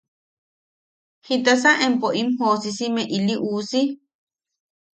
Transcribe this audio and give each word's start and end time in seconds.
¿Jitasa 1.25 1.71
empo 1.87 2.07
im 2.21 2.29
joʼosisime 2.37 3.03
ili 3.17 3.35
uusi? 3.49 3.81